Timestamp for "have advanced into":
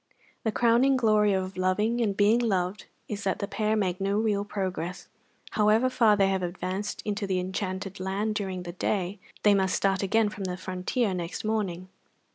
6.29-7.27